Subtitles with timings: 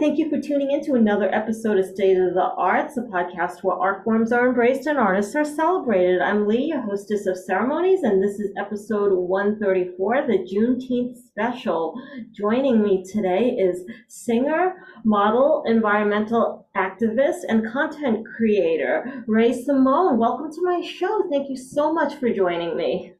[0.00, 3.62] Thank you for tuning in to another episode of State of the Arts, a podcast
[3.62, 6.20] where art forms are embraced and artists are celebrated.
[6.20, 11.94] I'm Lee, your hostess of ceremonies, and this is episode 134, the Juneteenth special.
[12.32, 14.74] Joining me today is singer,
[15.04, 20.18] model, environmental activist, and content creator, Rae Simone.
[20.18, 21.28] Welcome to my show.
[21.30, 23.12] Thank you so much for joining me.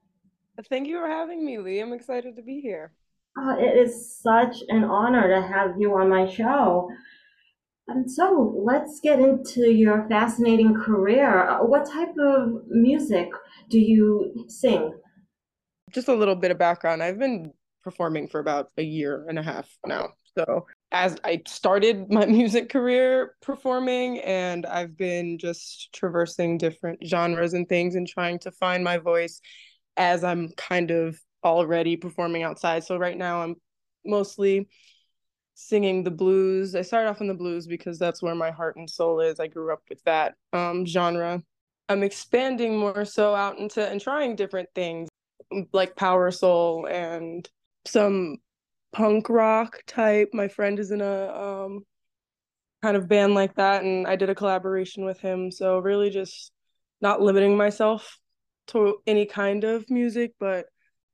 [0.69, 1.79] Thank you for having me, Lee.
[1.79, 2.93] I'm excited to be here.
[3.37, 6.91] Oh, it is such an honor to have you on my show.
[7.89, 11.49] And so let's get into your fascinating career.
[11.49, 13.29] Uh, what type of music
[13.71, 14.93] do you sing?
[15.93, 17.03] Just a little bit of background.
[17.03, 20.11] I've been performing for about a year and a half now.
[20.39, 27.55] So, as I started my music career performing, and I've been just traversing different genres
[27.55, 29.41] and things and trying to find my voice
[29.97, 32.85] as I'm kind of already performing outside.
[32.85, 33.57] So right now I'm
[34.05, 34.69] mostly
[35.55, 36.75] singing the blues.
[36.75, 39.41] I started off in the blues because that's where my heart and soul is.
[39.41, 41.43] I grew up with that um, genre.
[41.89, 45.09] I'm expanding more so out into and trying different things
[45.73, 47.49] like power soul and
[47.87, 48.37] some
[48.93, 50.31] punk rock type.
[50.33, 51.85] My friend is in a um,
[52.83, 55.51] kind of band like that, and I did a collaboration with him.
[55.51, 56.53] So really, just
[57.01, 58.19] not limiting myself
[58.69, 60.67] to any kind of music, but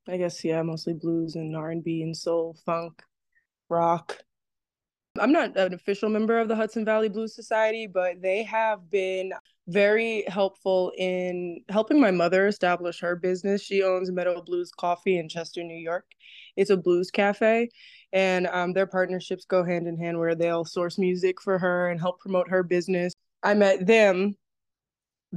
[0.09, 3.03] I guess yeah, mostly blues and R and B and soul, funk,
[3.69, 4.17] rock.
[5.19, 9.33] I'm not an official member of the Hudson Valley Blues Society, but they have been
[9.67, 13.61] very helpful in helping my mother establish her business.
[13.61, 16.05] She owns Meadow Blues Coffee in Chester, New York.
[16.55, 17.69] It's a blues cafe,
[18.11, 21.99] and um, their partnerships go hand in hand where they'll source music for her and
[21.99, 23.13] help promote her business.
[23.43, 24.35] I met them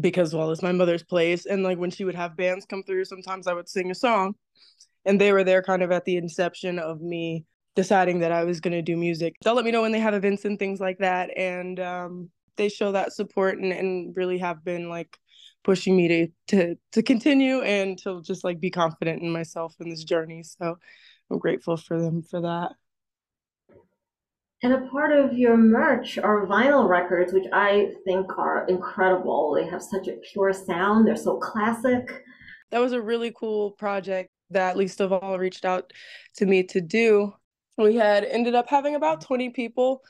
[0.01, 1.47] because well it's my mother's place.
[1.47, 4.35] And like when she would have bands come through sometimes i would sing a song.
[5.05, 8.61] And they were there kind of at the inception of me deciding that i was
[8.61, 9.35] going to do music.
[9.43, 11.31] They'll let me know when they have events and things like that.
[11.37, 15.19] And um, they show that support and, and really have been like
[15.65, 19.89] pushing me to to to continue and to just like be confident in myself in
[19.89, 20.43] this journey.
[20.43, 20.79] So
[21.31, 22.73] i'm grateful for them for that
[24.63, 29.55] and a part of your merch are vinyl records, which I think are incredible.
[29.55, 32.23] They have such a pure sound, they're so classic.
[32.71, 35.93] That was a really cool project that Least of All reached out
[36.37, 37.33] to me to do.
[37.77, 40.03] We had ended up having about 20 people,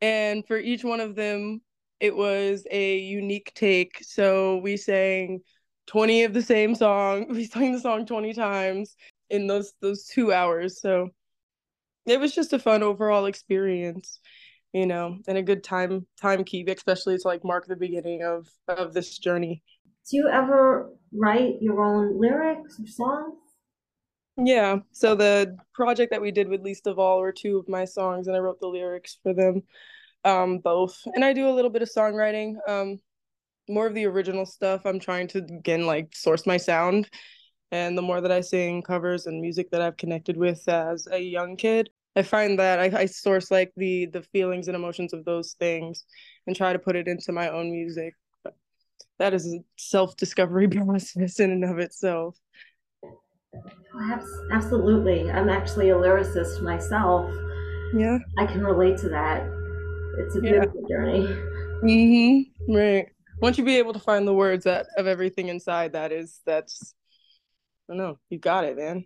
[0.00, 1.60] and for each one of them,
[2.00, 3.98] it was a unique take.
[4.02, 5.40] So we sang
[5.86, 7.26] 20 of the same song.
[7.30, 8.96] We sang the song 20 times
[9.30, 10.80] in those those two hours.
[10.80, 11.10] So
[12.06, 14.20] it was just a fun overall experience
[14.72, 18.48] you know and a good time time keep especially to like mark the beginning of
[18.68, 19.62] of this journey.
[20.10, 23.34] Do you ever write your own lyrics or songs?
[24.36, 27.84] Yeah so the project that we did with least of all were two of my
[27.84, 29.62] songs and i wrote the lyrics for them
[30.24, 30.98] um both.
[31.14, 32.98] And i do a little bit of songwriting um
[33.68, 34.82] more of the original stuff.
[34.84, 37.08] I'm trying to again like source my sound
[37.72, 41.18] and the more that I sing covers and music that I've connected with as a
[41.18, 45.24] young kid, I find that I, I source like the the feelings and emotions of
[45.24, 46.04] those things
[46.46, 48.14] and try to put it into my own music.
[48.44, 48.54] But
[49.18, 52.36] that is a self discovery process in and of itself.
[54.52, 55.30] Absolutely.
[55.30, 57.34] I'm actually a lyricist myself.
[57.94, 58.18] Yeah.
[58.38, 59.46] I can relate to that.
[60.18, 60.96] It's a beautiful yeah.
[60.96, 61.26] journey.
[61.82, 62.74] Mm-hmm.
[62.74, 63.06] Right.
[63.40, 66.94] Once you be able to find the words that of everything inside that is that's
[67.92, 68.18] don't know.
[68.30, 69.04] You got it, man.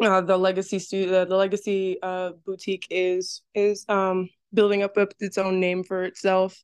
[0.00, 5.60] Uh, the legacy studio, the legacy uh, boutique is is um building up its own
[5.60, 6.56] name for itself.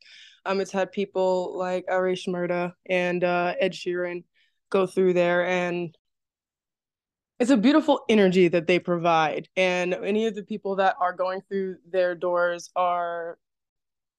[0.44, 4.22] Um, it's had people like Arash Murda and uh, Ed Sheeran
[4.70, 5.94] go through there, and
[7.40, 9.48] it's a beautiful energy that they provide.
[9.56, 13.38] And any of the people that are going through their doors are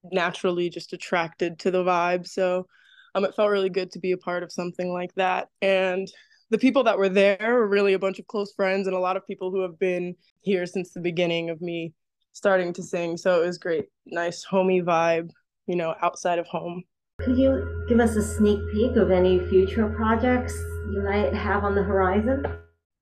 [0.04, 2.28] naturally just attracted to the vibe.
[2.28, 2.68] So
[3.16, 5.48] um, it felt really good to be a part of something like that.
[5.62, 6.08] And
[6.50, 9.18] the people that were there were really a bunch of close friends and a lot
[9.18, 11.94] of people who have been here since the beginning of me
[12.34, 13.18] starting to sing.
[13.18, 13.86] So it was great.
[14.06, 15.32] Nice homey vibe,
[15.66, 16.84] you know, outside of home.
[17.20, 20.54] Could you give us a sneak peek of any future projects
[20.92, 22.46] you might have on the horizon?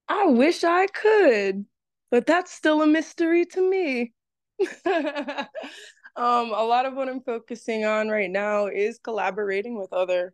[0.08, 1.66] I wish I could,
[2.12, 4.14] but that's still a mystery to me.
[4.86, 10.34] um, a lot of what I'm focusing on right now is collaborating with other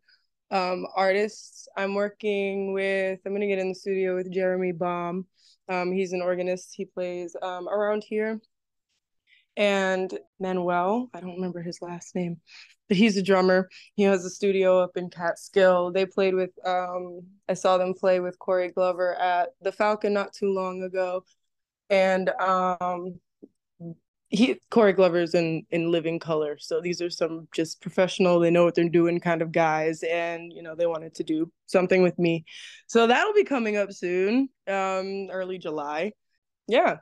[0.52, 1.68] um, artists.
[1.76, 5.26] I'm working with, I'm going to get in the studio with Jeremy Baum.
[5.70, 8.40] Um, he's an organist, he plays um, around here.
[9.58, 12.38] And Manuel, I don't remember his last name,
[12.88, 13.70] but he's a drummer.
[13.96, 15.92] He has a studio up in Catskill.
[15.92, 20.34] They played with, um, I saw them play with Corey Glover at the Falcon not
[20.34, 21.24] too long ago.
[21.90, 23.20] And um,
[24.32, 26.58] he Corey Glover's in in living color.
[26.58, 30.04] So these are some just professional, they know what they're doing kind of guys.
[30.04, 32.46] And you know, they wanted to do something with me.
[32.88, 36.14] So that'll be coming up soon, um, early July.
[36.68, 36.98] Yeah.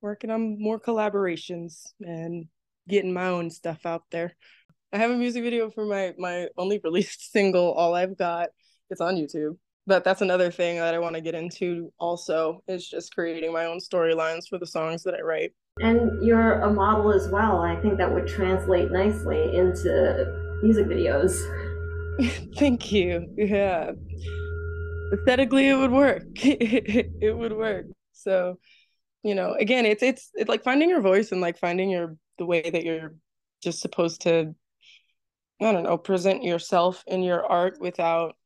[0.00, 2.46] Working on more collaborations and
[2.88, 4.34] getting my own stuff out there.
[4.92, 8.48] I have a music video for my my only released single, All I've Got.
[8.90, 9.56] It's on YouTube.
[9.86, 13.66] But that's another thing that I want to get into also is just creating my
[13.66, 15.52] own storylines for the songs that I write.
[15.80, 17.60] And you're a model as well.
[17.60, 21.36] I think that would translate nicely into music videos.
[22.56, 23.28] Thank you.
[23.36, 23.92] Yeah.
[25.12, 26.22] Aesthetically it would work.
[26.36, 27.86] it would work.
[28.12, 28.58] So,
[29.22, 32.46] you know, again, it's it's it's like finding your voice and like finding your the
[32.46, 33.14] way that you're
[33.62, 34.54] just supposed to
[35.60, 38.36] I don't know, present yourself in your art without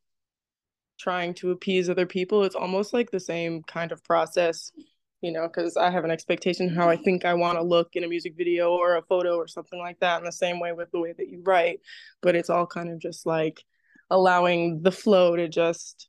[0.98, 2.44] trying to appease other people.
[2.44, 4.72] It's almost like the same kind of process,
[5.20, 8.04] you know, because I have an expectation how I think I want to look in
[8.04, 10.90] a music video or a photo or something like that, in the same way with
[10.90, 11.80] the way that you write.
[12.20, 13.62] But it's all kind of just like
[14.10, 16.08] allowing the flow to just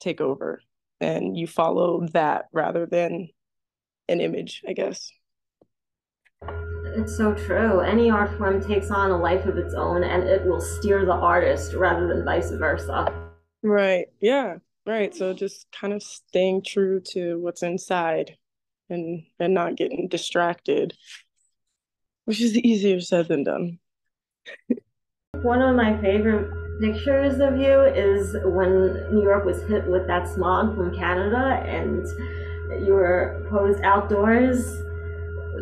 [0.00, 0.62] take over
[1.00, 3.28] and you follow that rather than
[4.08, 5.10] an image, I guess.
[6.96, 7.80] It's so true.
[7.80, 11.12] Any art form takes on a life of its own and it will steer the
[11.12, 13.29] artist rather than vice versa.
[13.62, 14.06] Right.
[14.20, 14.56] Yeah.
[14.86, 15.14] Right.
[15.14, 18.36] So just kind of staying true to what's inside
[18.88, 20.94] and and not getting distracted,
[22.24, 23.78] which is easier said than done.
[25.42, 30.26] One of my favorite pictures of you is when New York was hit with that
[30.26, 32.06] smog from Canada and
[32.86, 34.64] you were posed outdoors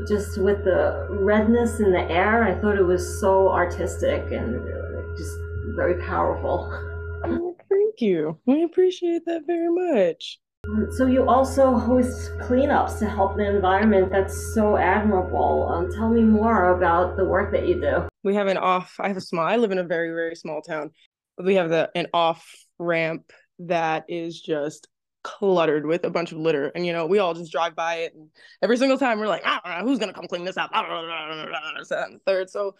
[0.08, 2.44] just with the redness in the air.
[2.44, 4.60] I thought it was so artistic and
[5.16, 5.36] just
[5.74, 6.72] very powerful.
[7.98, 8.38] Thank you.
[8.48, 10.38] I appreciate that very much.
[10.96, 14.12] So you also host cleanups to help the environment.
[14.12, 15.68] That's so admirable.
[15.68, 18.08] Um, tell me more about the work that you do.
[18.22, 18.94] We have an off.
[19.00, 19.44] I have a small.
[19.44, 20.92] I live in a very very small town.
[21.42, 22.48] We have the an off
[22.78, 24.86] ramp that is just
[25.24, 26.68] cluttered with a bunch of litter.
[26.68, 28.14] And, you know, we all just drive by it.
[28.14, 28.28] And
[28.62, 30.70] every single time we're like, ah, who's going to come clean this up?
[32.26, 32.48] third.
[32.50, 32.76] So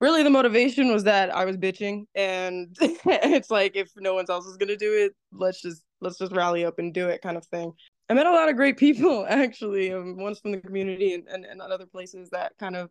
[0.00, 2.04] really the motivation was that I was bitching.
[2.14, 6.32] And it's like, if no one else is to do it, let's just, let's just
[6.32, 7.72] rally up and do it kind of thing.
[8.08, 9.92] I met a lot of great people, actually.
[9.92, 12.90] Um, one's from the community and, and, and other places that kind of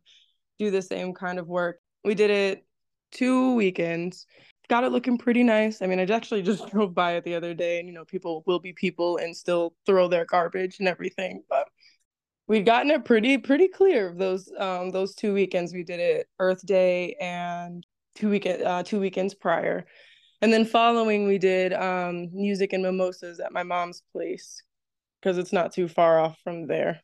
[0.58, 1.80] do the same kind of work.
[2.04, 2.66] We did it
[3.12, 4.28] two weekends
[4.70, 5.82] got it looking pretty nice.
[5.82, 8.44] I mean, I actually just drove by it the other day, and you know, people
[8.46, 11.44] will be people and still throw their garbage and everything.
[11.50, 11.68] But
[12.50, 15.74] we'd gotten it pretty pretty clear of those um those two weekends.
[15.74, 17.86] We did it Earth Day and
[18.16, 19.86] two weekend uh, two weekends prior,
[20.42, 24.62] and then following we did um music and mimosas at my mom's place
[25.22, 27.00] because it's not too far off from there.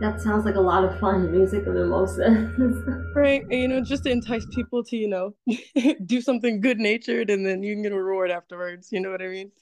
[0.00, 2.48] That sounds like a lot of fun, music and mimosas.
[3.14, 3.42] right.
[3.48, 5.34] You know, just to entice people to, you know,
[6.06, 8.88] do something good natured and then you can get a reward afterwards.
[8.90, 9.52] You know what I mean?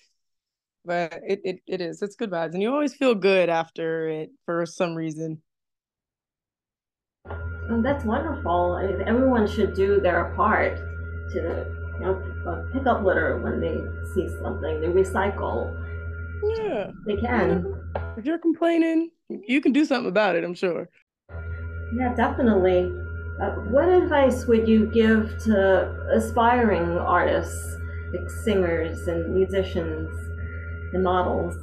[0.84, 2.02] But it, it, it is.
[2.02, 2.54] It's good vibes.
[2.54, 5.42] And you always feel good after it for some reason.
[7.82, 8.76] That's wonderful.
[9.06, 10.76] Everyone should do their part
[11.30, 11.66] to
[12.00, 13.76] you know, uh, pick up litter when they
[14.12, 14.80] see something.
[14.80, 15.72] They recycle.
[16.58, 16.90] Yeah.
[17.06, 17.80] They can.
[18.16, 20.88] If you're complaining, you can do something about it, I'm sure.
[21.94, 22.92] Yeah, definitely.
[23.40, 27.76] Uh, what advice would you give to aspiring artists,
[28.12, 30.10] like singers and musicians
[31.00, 31.56] models?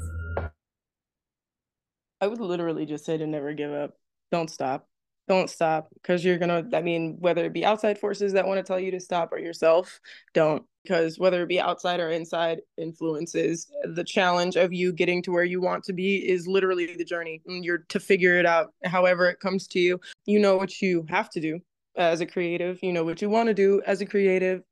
[2.21, 3.95] I would literally just say to never give up.
[4.31, 4.87] Don't stop.
[5.27, 5.89] Don't stop.
[5.93, 8.79] Because you're going to, I mean, whether it be outside forces that want to tell
[8.79, 9.99] you to stop or yourself,
[10.33, 10.63] don't.
[10.83, 15.43] Because whether it be outside or inside influences the challenge of you getting to where
[15.43, 17.41] you want to be is literally the journey.
[17.45, 19.99] And you're to figure it out however it comes to you.
[20.25, 21.59] You know what you have to do
[21.95, 22.79] as a creative.
[22.81, 24.63] You know what you want to do as a creative.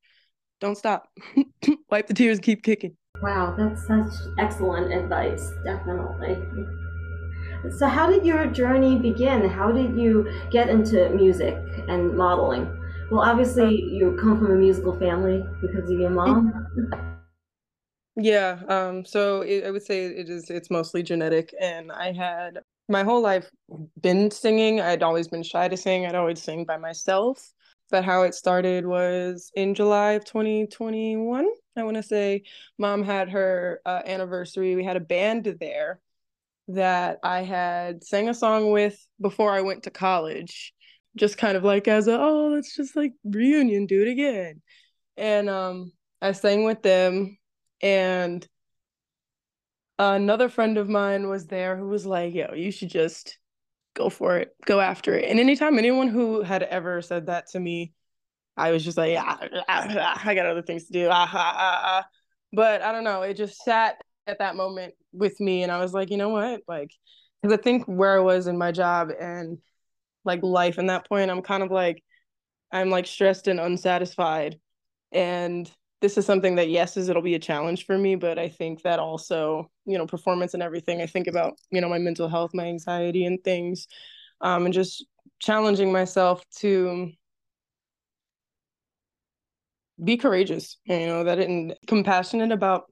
[0.60, 1.08] Don't stop.
[1.90, 2.40] Wipe the tears.
[2.40, 6.38] Keep kicking wow that's such excellent advice definitely
[7.78, 11.58] so how did your journey begin how did you get into music
[11.88, 12.72] and modeling
[13.10, 16.68] well, obviously, you come from a musical family because of your mom.
[18.16, 18.60] Yeah.
[18.68, 19.06] Um.
[19.06, 20.50] So it, I would say it is.
[20.50, 22.60] It's mostly genetic, and I had
[22.90, 23.50] my whole life
[24.02, 24.82] been singing.
[24.82, 26.06] I'd always been shy to sing.
[26.06, 27.54] I'd always sing by myself.
[27.90, 31.48] But how it started was in July of 2021.
[31.76, 32.44] I want to say
[32.78, 34.76] mom had her uh, anniversary.
[34.76, 36.00] We had a band there
[36.70, 40.74] that I had sang a song with before I went to college
[41.16, 44.62] just kind of like as a oh let's just like reunion do it again
[45.16, 45.92] and um
[46.22, 47.36] i sang with them
[47.82, 48.48] and
[50.00, 53.38] another friend of mine was there who was like, yo, you should just
[53.98, 55.30] go for it, go after it.
[55.30, 57.94] And anytime anyone who had ever said that to me,
[58.56, 61.10] I was just like, ah, ah, ah, I got other things to do.
[61.12, 62.06] Ah.
[62.54, 63.24] But I don't know.
[63.24, 65.64] It just sat at that moment with me.
[65.64, 66.62] And I was like, you know what?
[66.68, 66.92] Like,
[67.42, 69.58] because I think where I was in my job and
[70.26, 72.04] like life in that point, I'm kind of like,
[72.72, 74.60] I'm like stressed and unsatisfied.
[75.12, 75.70] And
[76.02, 78.82] this is something that yes is it'll be a challenge for me but i think
[78.84, 82.52] that also you know performance and everything i think about you know my mental health
[82.54, 83.88] my anxiety and things
[84.42, 85.06] um and just
[85.40, 87.12] challenging myself to
[90.04, 92.86] be courageous you know that and compassionate about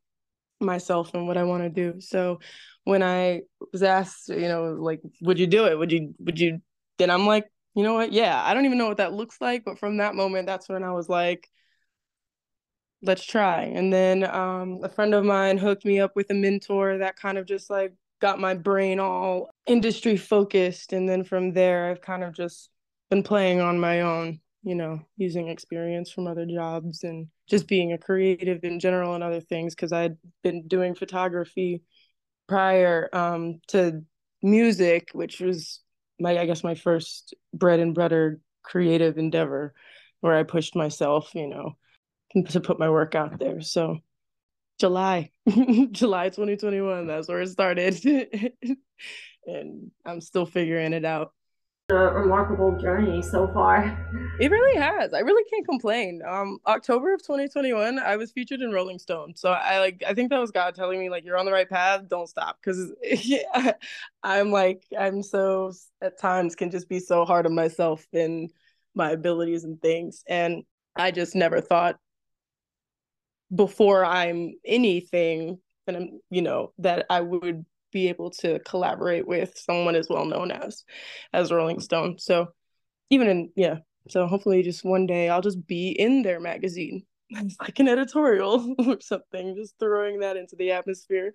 [0.60, 2.00] myself and what i want to do.
[2.00, 2.40] So
[2.84, 5.78] when i was asked you know like would you do it?
[5.78, 6.60] Would you would you?
[6.98, 7.46] Then i'm like
[7.76, 8.12] you know what?
[8.14, 10.84] Yeah i don't even know what that looks like but from that moment that's when
[10.84, 11.50] i was like
[13.06, 13.64] let's try.
[13.64, 17.38] And then um, a friend of mine hooked me up with a mentor that kind
[17.38, 20.94] of just like got my brain all industry focused.
[20.94, 22.70] And then from there, I've kind of just
[23.10, 27.94] been playing on my own, you know, using experience from other jobs and just being
[27.94, 31.84] a creative in general and other things because I'd been doing photography
[32.48, 34.04] prior um, to
[34.42, 35.82] music, which was
[36.20, 39.74] my, I guess, my first bread and butter creative endeavor
[40.22, 41.76] where I pushed myself, you know,
[42.50, 43.62] to put my work out there.
[43.62, 44.00] So
[44.80, 45.32] July,
[45.92, 48.54] July 2021, that's where it started.
[49.46, 51.32] and I'm still figuring it out.
[51.92, 53.84] A remarkable journey so far.
[54.40, 55.14] It really has.
[55.14, 56.20] I really can't complain.
[56.28, 59.36] Um, October of 2021, I was featured in Rolling Stone.
[59.36, 61.70] So I like, I think that was God telling me like, you're on the right
[61.70, 62.10] path.
[62.10, 62.58] Don't stop.
[62.64, 63.74] Cause yeah,
[64.24, 68.52] I'm like, I'm so at times can just be so hard on myself and
[68.96, 70.24] my abilities and things.
[70.28, 70.64] And
[70.96, 72.00] I just never thought
[73.54, 79.58] before I'm anything, and I'm, you know, that I would be able to collaborate with
[79.58, 80.84] someone as well known as
[81.34, 82.20] as Rolling Stone.
[82.20, 82.48] So
[83.10, 83.78] even in yeah,
[84.10, 87.04] so hopefully just one day I'll just be in their magazine.
[87.30, 91.34] It's like an editorial or something, just throwing that into the atmosphere.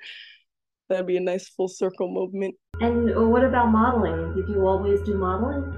[0.88, 2.56] That'd be a nice full circle movement.
[2.80, 4.34] And uh, what about modeling?
[4.34, 5.72] Did you always do modeling?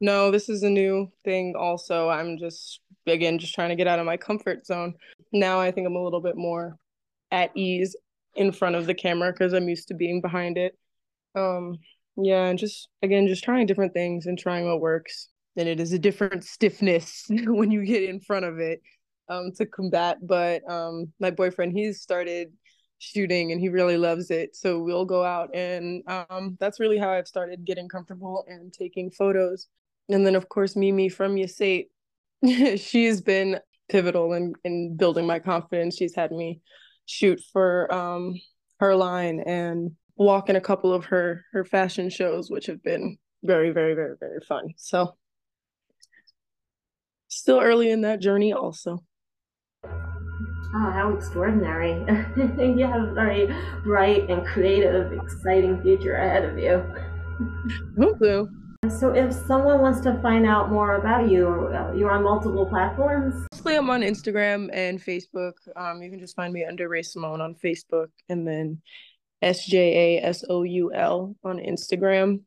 [0.00, 2.08] No, this is a new thing also.
[2.08, 4.94] I'm just again just trying to get out of my comfort zone.
[5.32, 6.76] Now i think i'm a little bit more
[7.30, 7.96] at ease
[8.34, 10.76] in front of the camera because i'm used to being behind it.
[11.34, 11.78] Um
[12.16, 15.28] yeah and just again just trying different things and trying what works.
[15.56, 18.80] And it is a different stiffness when you get in front of it
[19.28, 22.52] um to combat but um my boyfriend he's started
[22.98, 24.54] shooting and he really loves it.
[24.54, 29.10] So we'll go out and um that's really how i've started getting comfortable and taking
[29.10, 29.66] photos.
[30.08, 31.88] And then of course mimi from Yasate
[32.76, 35.96] she's been pivotal in in building my confidence.
[35.96, 36.60] She's had me
[37.06, 38.34] shoot for um
[38.80, 43.18] her line and walk in a couple of her her fashion shows, which have been
[43.44, 44.68] very, very, very, very fun.
[44.76, 45.16] So
[47.28, 49.04] still early in that journey also.
[50.74, 51.92] Oh, how extraordinary.
[52.58, 56.82] you have a very bright and creative, exciting future ahead of you.
[57.98, 58.61] Thank you.
[58.88, 63.46] So, if someone wants to find out more about you, uh, you're on multiple platforms.
[63.52, 65.52] Mostly, I'm on Instagram and Facebook.
[65.76, 68.82] Um, you can just find me under Rae Simone on Facebook, and then
[69.40, 72.40] S J A S O U L on Instagram.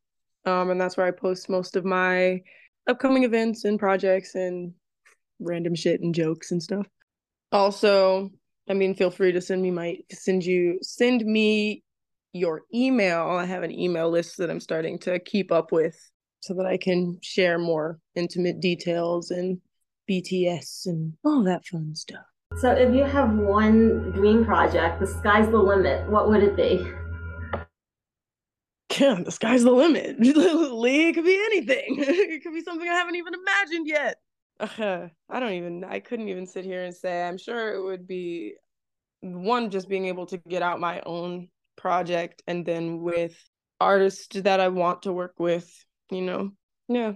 [0.46, 2.42] Um, and that's where I post most of my
[2.86, 4.74] upcoming events and projects and
[5.40, 6.86] random shit and jokes and stuff.
[7.54, 8.30] Also,
[8.70, 11.82] I mean, feel free to send me my send you send me
[12.34, 13.22] your email.
[13.30, 15.98] I have an email list that I'm starting to keep up with
[16.46, 19.60] so that I can share more intimate details and
[20.08, 22.24] BTS and all that fun stuff.
[22.58, 26.88] So, if you have one dream project, the sky's the limit, what would it be?
[29.00, 30.20] Yeah, the sky's the limit.
[30.20, 31.96] Lee, it could be anything.
[31.98, 34.18] it could be something I haven't even imagined yet.
[34.60, 37.28] Uh, I don't even, I couldn't even sit here and say.
[37.28, 38.54] I'm sure it would be
[39.22, 43.36] one, just being able to get out my own project and then with
[43.82, 46.52] artists that I want to work with you know?
[46.88, 47.14] Yeah.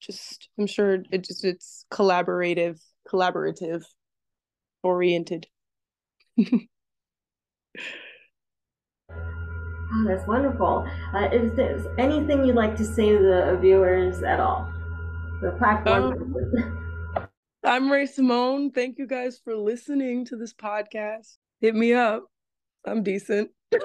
[0.00, 3.84] Just i'm sure it just it's collaborative collaborative
[4.82, 5.46] oriented.
[6.38, 6.44] Oh,
[10.06, 10.88] that's wonderful.
[11.14, 14.68] Uh, is there anything you'd like to say to the viewers at all?
[15.40, 16.34] The platform?
[17.16, 17.28] Um,
[17.64, 18.72] i'm Rae Simone.
[18.72, 21.36] Thank you guys for listening to this podcast.
[21.60, 22.24] Hit me up.
[22.84, 23.50] I'm decent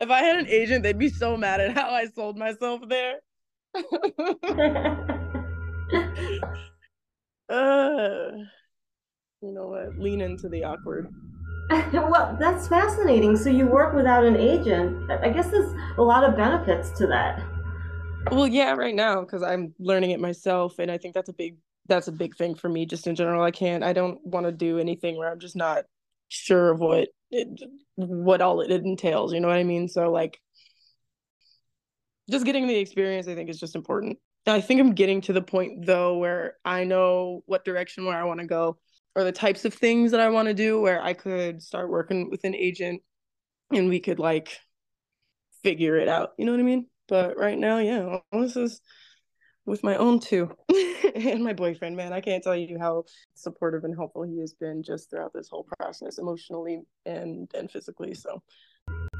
[0.00, 3.20] if I had an agent, they'd be so mad at how I sold myself there.
[7.48, 8.30] uh,
[9.40, 9.98] you know what?
[9.98, 11.12] Lean into the awkward.
[11.92, 13.36] well, that's fascinating.
[13.36, 15.10] So you work without an agent.
[15.10, 17.42] I guess there's a lot of benefits to that.
[18.30, 21.56] Well, yeah, right now because I'm learning it myself, and I think that's a big
[21.86, 23.42] that's a big thing for me just in general.
[23.42, 25.84] I can't I don't want to do anything where I'm just not
[26.28, 27.48] sure of what it,
[27.96, 29.32] what all it entails.
[29.32, 29.88] You know what I mean?
[29.88, 30.38] So like,
[32.30, 34.18] just getting the experience, I think, is just important.
[34.46, 38.24] I think I'm getting to the point though where I know what direction where I
[38.24, 38.78] want to go
[39.14, 42.30] or the types of things that I want to do where I could start working
[42.30, 43.02] with an agent
[43.72, 44.58] and we could like
[45.62, 46.30] figure it out.
[46.38, 46.86] You know what I mean?
[47.08, 48.80] But right now, yeah, this is
[49.68, 50.50] with my own two
[51.14, 52.12] and my boyfriend, man.
[52.12, 55.66] I can't tell you how supportive and helpful he has been just throughout this whole
[55.78, 58.14] process, emotionally and and physically.
[58.14, 58.42] So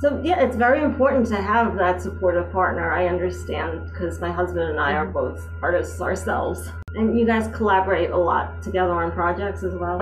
[0.01, 2.93] so yeah, it's very important to have that supportive partner.
[2.93, 5.13] I understand because my husband and I are mm-hmm.
[5.13, 10.01] both artists ourselves, and you guys collaborate a lot together on projects as well.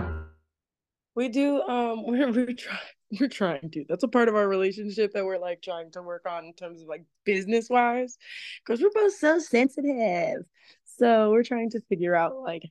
[1.14, 1.62] We do.
[1.62, 2.78] Um, we're we're trying.
[3.20, 3.84] We're trying to.
[3.88, 6.82] That's a part of our relationship that we're like trying to work on in terms
[6.82, 8.18] of like business wise,
[8.64, 10.42] because we're both so sensitive.
[10.84, 12.62] So we're trying to figure out like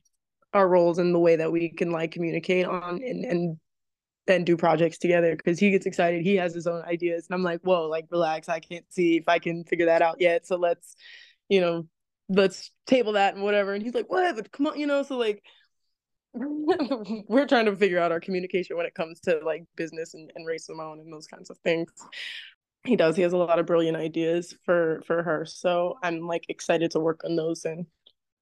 [0.52, 3.56] our roles and the way that we can like communicate on and and
[4.26, 6.22] then do projects together because he gets excited.
[6.22, 7.26] He has his own ideas.
[7.28, 8.48] And I'm like, whoa, like relax.
[8.48, 10.46] I can't see if I can figure that out yet.
[10.46, 10.96] So let's,
[11.48, 11.86] you know,
[12.28, 13.72] let's table that and whatever.
[13.72, 14.34] And he's like, what?
[14.34, 15.44] But come on, you know, so like
[17.28, 20.46] we're trying to figure out our communication when it comes to like business and, and
[20.46, 21.90] Rae Simone and those kinds of things.
[22.84, 23.16] He does.
[23.16, 25.44] He has a lot of brilliant ideas for for her.
[25.46, 27.86] So I'm like excited to work on those and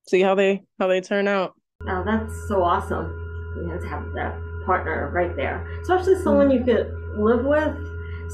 [0.08, 1.54] see how they how they turn out.
[1.88, 3.06] Oh, that's so awesome.
[3.56, 4.34] We have to have that
[4.66, 7.76] partner right there, especially someone you could live with.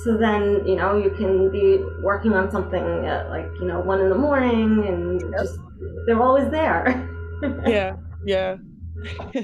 [0.05, 4.01] So then, you know, you can be working on something at like, you know, one
[4.01, 5.59] in the morning and just,
[6.07, 7.09] they're always there.
[7.67, 8.57] yeah, yeah.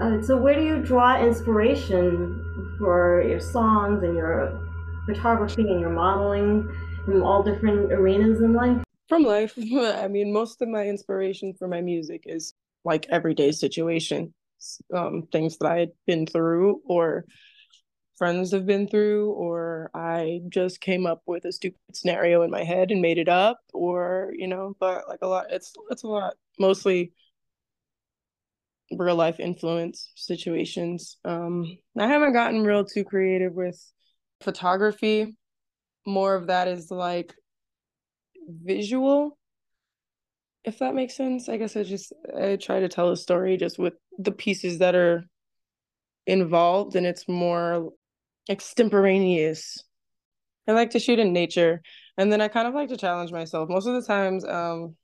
[0.00, 4.60] uh, so, where do you draw inspiration for your songs and your
[5.06, 6.68] photography and your modeling
[7.04, 8.82] from all different arenas in life?
[9.08, 9.54] From life.
[9.58, 14.32] I mean, most of my inspiration for my music is like everyday situation
[14.94, 17.24] um, things that I had been through or
[18.16, 22.64] friends have been through, or I just came up with a stupid scenario in my
[22.64, 26.08] head and made it up, or you know, but like a lot, it's it's a
[26.08, 27.12] lot mostly
[28.92, 31.16] real life influence situations.
[31.24, 33.80] Um, I haven't gotten real too creative with
[34.40, 35.36] photography.
[36.06, 37.34] More of that is like
[38.46, 39.38] visual
[40.64, 41.48] if that makes sense.
[41.48, 44.94] I guess I just I try to tell a story just with the pieces that
[44.94, 45.24] are
[46.26, 47.90] involved and it's more
[48.48, 49.78] extemporaneous.
[50.66, 51.82] I like to shoot in nature
[52.16, 53.68] and then I kind of like to challenge myself.
[53.68, 54.96] Most of the times um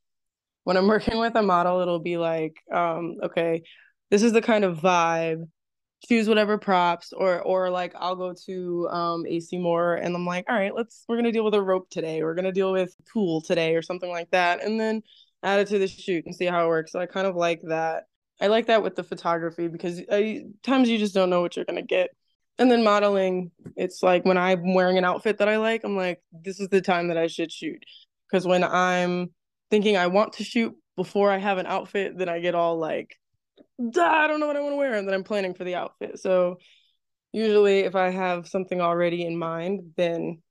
[0.65, 3.63] when I'm working with a model it'll be like um okay,
[4.11, 5.47] this is the kind of vibe
[6.07, 10.47] choose whatever props or or like I'll go to um AC Moore and I'm like,
[10.49, 12.23] all right, let's we're gonna deal with a rope today.
[12.23, 14.65] We're gonna deal with tool today or something like that.
[14.65, 15.03] And then
[15.43, 16.93] add it to the shoot and see how it works.
[16.93, 18.05] So I kind of like that.
[18.41, 21.67] I like that with the photography because I, times you just don't know what you're
[21.67, 22.11] gonna get.
[22.59, 26.23] And then modeling, it's like when I'm wearing an outfit that I like, I'm like,
[26.33, 27.83] this is the time that I should shoot.
[28.31, 29.31] Because when I'm
[29.71, 33.17] thinking I want to shoot before I have an outfit, then I get all like,
[33.81, 36.19] I don't know what I want to wear, and then I'm planning for the outfit.
[36.19, 36.59] So
[37.33, 40.43] usually, if I have something already in mind, then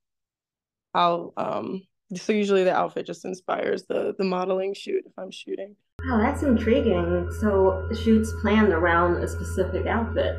[0.94, 1.84] I'll um
[2.16, 5.76] so usually the outfit just inspires the the modeling shoot if I'm shooting.
[6.10, 7.30] Oh, that's intriguing.
[7.40, 10.36] So shoots planned around a specific outfit.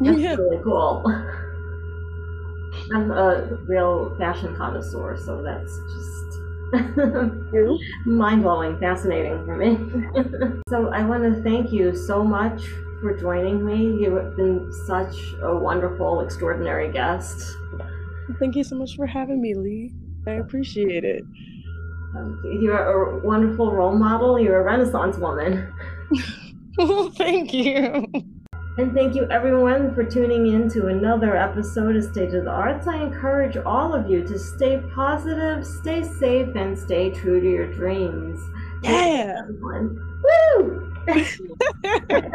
[0.00, 0.34] That's yeah.
[0.36, 1.02] really cool.
[2.94, 6.40] I'm a real fashion connoisseur, so that's just
[8.06, 9.78] mind blowing, fascinating for me.
[10.68, 12.62] so I want to thank you so much
[13.00, 14.02] for joining me.
[14.02, 17.56] You have been such a wonderful, extraordinary guest.
[18.38, 19.92] Thank you so much for having me, Lee.
[20.26, 21.24] I appreciate it.
[22.16, 24.38] Um, you're a wonderful role model.
[24.38, 25.72] You're a Renaissance woman.
[26.78, 28.06] well, thank you.
[28.76, 32.88] And thank you, everyone, for tuning in to another episode of State of the Arts.
[32.88, 37.72] I encourage all of you to stay positive, stay safe, and stay true to your
[37.72, 38.40] dreams.
[38.82, 39.42] Yeah.
[39.48, 40.92] Woo!